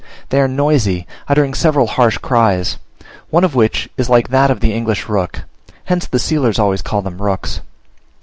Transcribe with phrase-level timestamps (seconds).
[0.29, 2.79] They are noisy, uttering several harsh cries,
[3.29, 5.43] one of which is like that of the English rook,
[5.85, 7.61] hence the sealers always call them rooks.